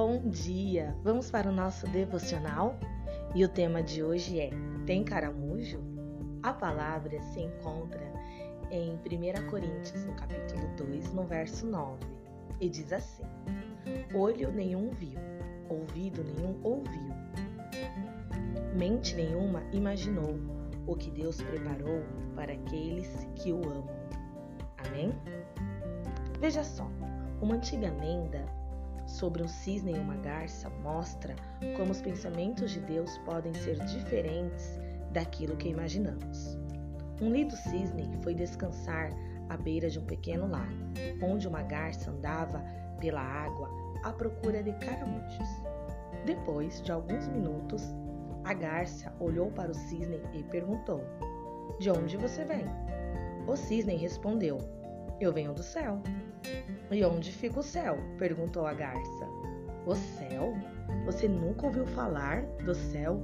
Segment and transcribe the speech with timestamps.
[0.00, 0.96] Bom dia!
[1.02, 2.78] Vamos para o nosso devocional?
[3.34, 4.50] E o tema de hoje é:
[4.86, 5.80] Tem caramujo?
[6.40, 8.12] A palavra se encontra
[8.70, 11.98] em 1 Coríntios, no capítulo 2, no verso 9,
[12.60, 13.24] e diz assim:
[14.14, 15.18] Olho nenhum viu,
[15.68, 17.12] ouvido nenhum ouviu,
[18.78, 20.38] mente nenhuma imaginou
[20.86, 22.04] o que Deus preparou
[22.36, 23.98] para aqueles que o amam.
[24.86, 25.12] Amém?
[26.38, 26.88] Veja só,
[27.42, 28.57] uma antiga lenda
[29.08, 31.34] sobre um cisne e uma garça mostra
[31.76, 34.78] como os pensamentos de Deus podem ser diferentes
[35.12, 36.58] daquilo que imaginamos.
[37.20, 39.10] Um lido cisne foi descansar
[39.48, 40.72] à beira de um pequeno lago,
[41.22, 42.62] onde uma garça andava
[43.00, 43.70] pela água
[44.04, 45.48] à procura de caramujos.
[46.24, 47.82] Depois de alguns minutos,
[48.44, 51.02] a garça olhou para o cisne e perguntou:
[51.80, 52.64] De onde você vem?
[53.46, 54.58] O cisne respondeu:
[55.18, 56.00] Eu venho do céu.
[56.90, 57.98] E onde fica o céu?
[58.18, 59.26] perguntou a garça.
[59.86, 60.54] O céu?
[61.04, 63.20] Você nunca ouviu falar do céu?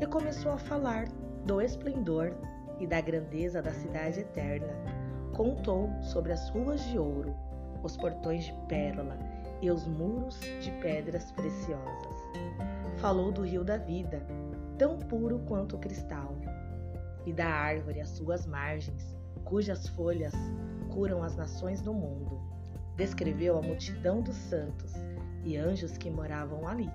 [0.00, 1.08] E começou a falar
[1.44, 2.32] do esplendor
[2.78, 4.72] e da grandeza da cidade eterna.
[5.34, 7.34] Contou sobre as ruas de ouro,
[7.82, 9.18] os portões de pérola
[9.62, 12.16] e os muros de pedras preciosas.
[12.98, 14.22] Falou do rio da vida,
[14.78, 16.34] tão puro quanto o cristal,
[17.26, 20.34] e da árvore às suas margens, cujas folhas
[20.92, 22.40] curam as nações do mundo
[22.96, 24.92] descreveu a multidão dos santos
[25.42, 26.90] e anjos que moravam ali.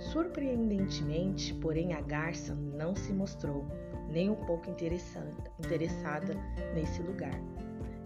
[0.00, 3.64] Surpreendentemente, porém, a garça não se mostrou
[4.10, 6.34] nem um pouco interessada
[6.74, 7.40] nesse lugar.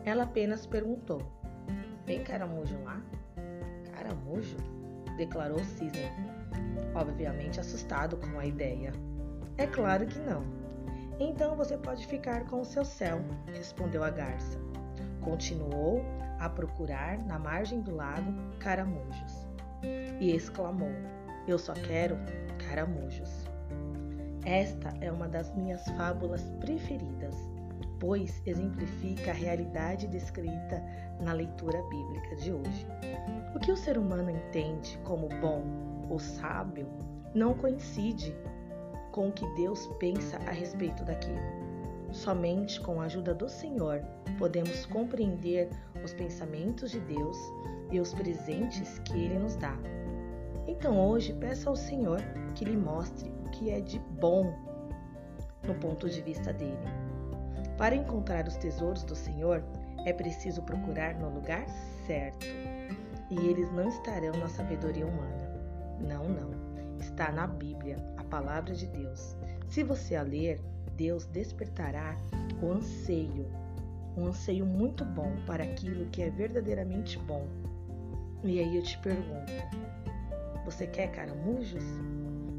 [0.04, 1.22] Ela apenas perguntou:
[2.04, 3.02] Tem caramujo lá?
[3.92, 4.56] Caramujo?
[5.16, 6.12] declarou o cisne,
[6.94, 8.92] obviamente assustado com a ideia.
[9.56, 10.44] É claro que não.
[11.18, 13.20] Então você pode ficar com o seu céu,
[13.54, 14.58] respondeu a garça.
[15.22, 16.04] Continuou
[16.38, 19.46] a procurar na margem do lago caramujos
[20.20, 20.92] e exclamou:
[21.48, 22.18] Eu só quero
[22.68, 23.30] caramujos.
[24.44, 27.34] Esta é uma das minhas fábulas preferidas,
[27.98, 30.84] pois exemplifica a realidade descrita
[31.20, 32.86] na leitura bíblica de hoje.
[33.54, 35.64] O que o ser humano entende como bom
[36.10, 36.86] ou sábio
[37.34, 38.34] não coincide
[39.16, 41.40] com o que Deus pensa a respeito daquilo.
[42.12, 44.02] Somente com a ajuda do Senhor
[44.38, 45.70] podemos compreender
[46.04, 47.38] os pensamentos de Deus
[47.90, 49.74] e os presentes que Ele nos dá.
[50.68, 52.20] Então hoje peça ao Senhor
[52.54, 54.54] que lhe mostre o que é de bom
[55.66, 56.76] no ponto de vista dele.
[57.78, 59.64] Para encontrar os tesouros do Senhor,
[60.04, 61.66] é preciso procurar no lugar
[62.06, 62.46] certo.
[63.30, 65.58] E eles não estarão na sabedoria humana.
[66.00, 66.65] Não, não.
[67.00, 69.36] Está na Bíblia, a palavra de Deus.
[69.68, 70.60] Se você a ler,
[70.96, 72.16] Deus despertará
[72.62, 73.46] o anseio,
[74.16, 77.46] um anseio muito bom para aquilo que é verdadeiramente bom.
[78.42, 79.52] E aí eu te pergunto:
[80.64, 81.84] você quer caramujos?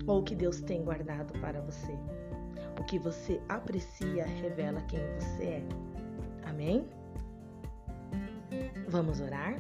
[0.05, 1.93] Ou o que Deus tem guardado para você?
[2.79, 5.67] O que você aprecia revela quem você é.
[6.45, 6.87] Amém?
[8.87, 9.59] Vamos orar?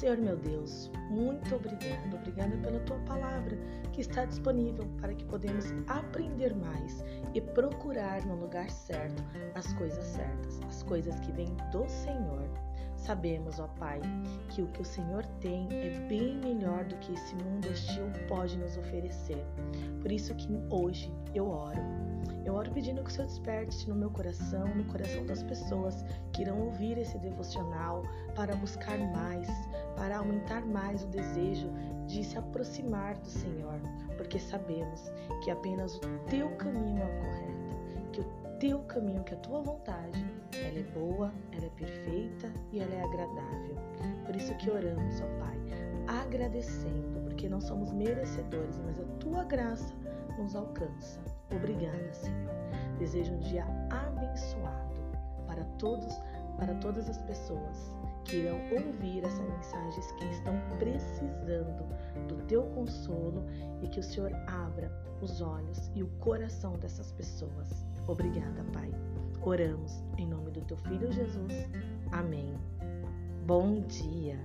[0.00, 3.54] Senhor meu Deus, muito obrigada, obrigada pela tua palavra
[3.92, 9.22] que está disponível para que podemos aprender mais e procurar no lugar certo
[9.54, 12.48] as coisas certas, as coisas que vêm do Senhor.
[13.00, 13.98] Sabemos, ó Pai,
[14.50, 18.58] que o que o Senhor tem é bem melhor do que esse mundo hostil pode
[18.58, 19.42] nos oferecer.
[20.02, 21.80] Por isso que hoje eu oro.
[22.44, 26.42] Eu oro pedindo que o Senhor desperte no meu coração, no coração das pessoas que
[26.42, 28.02] irão ouvir esse devocional
[28.34, 29.48] para buscar mais,
[29.96, 31.70] para aumentar mais o desejo
[32.06, 33.80] de se aproximar do Senhor,
[34.18, 35.10] porque sabemos
[35.42, 37.79] que apenas o teu caminho é o correto,
[38.60, 40.22] teu caminho, que a tua vontade,
[40.52, 43.74] ela é boa, ela é perfeita e ela é agradável.
[44.26, 45.58] Por isso que oramos, ó Pai,
[46.22, 49.94] agradecendo, porque não somos merecedores, mas a tua graça
[50.38, 51.18] nos alcança.
[51.50, 52.50] Obrigada, Senhor.
[52.98, 54.94] Desejo um dia abençoado
[55.46, 56.14] para todos,
[56.58, 57.96] para todas as pessoas
[58.26, 61.82] que irão ouvir essa mensagem que estão precisando
[62.50, 63.44] do teu consolo
[63.80, 64.90] e que o Senhor abra
[65.22, 67.86] os olhos e o coração dessas pessoas.
[68.08, 68.90] Obrigada, Pai.
[69.42, 71.68] Oramos em nome do teu filho Jesus.
[72.10, 72.52] Amém.
[73.46, 74.36] Bom dia.